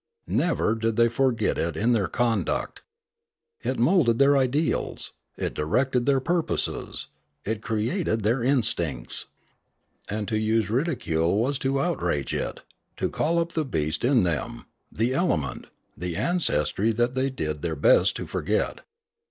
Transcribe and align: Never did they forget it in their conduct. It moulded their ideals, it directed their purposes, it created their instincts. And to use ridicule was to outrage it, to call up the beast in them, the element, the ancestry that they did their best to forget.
Never 0.25 0.73
did 0.73 0.95
they 0.95 1.09
forget 1.09 1.59
it 1.59 1.77
in 1.77 1.93
their 1.93 2.07
conduct. 2.07 2.81
It 3.63 3.77
moulded 3.77 4.17
their 4.17 4.35
ideals, 4.35 5.13
it 5.37 5.53
directed 5.53 6.07
their 6.07 6.19
purposes, 6.19 7.09
it 7.45 7.61
created 7.61 8.23
their 8.23 8.43
instincts. 8.43 9.27
And 10.09 10.27
to 10.27 10.39
use 10.39 10.71
ridicule 10.71 11.37
was 11.37 11.59
to 11.59 11.79
outrage 11.79 12.33
it, 12.33 12.61
to 12.97 13.11
call 13.11 13.37
up 13.37 13.51
the 13.51 13.63
beast 13.63 14.03
in 14.03 14.23
them, 14.23 14.65
the 14.91 15.13
element, 15.13 15.67
the 15.95 16.15
ancestry 16.17 16.91
that 16.93 17.13
they 17.13 17.29
did 17.29 17.61
their 17.61 17.75
best 17.75 18.15
to 18.15 18.25
forget. 18.25 18.81